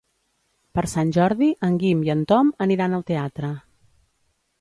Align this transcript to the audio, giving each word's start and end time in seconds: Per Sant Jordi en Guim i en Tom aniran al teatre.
Per 0.77 0.83
Sant 0.93 1.11
Jordi 1.17 1.49
en 1.67 1.75
Guim 1.83 2.01
i 2.07 2.11
en 2.13 2.23
Tom 2.31 2.49
aniran 2.67 2.97
al 2.99 3.05
teatre. 3.11 3.51